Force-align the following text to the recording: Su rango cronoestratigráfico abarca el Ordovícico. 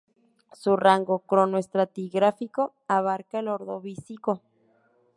Su 0.53 0.77
rango 0.77 1.19
cronoestratigráfico 1.19 2.73
abarca 2.87 3.37
el 3.37 3.49
Ordovícico. 3.49 4.41